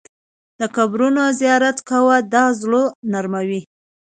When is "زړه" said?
2.61-2.81